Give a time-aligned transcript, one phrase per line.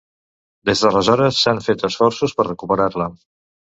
[0.69, 3.11] Des d'aleshores s'han fet esforços per recuperar-la.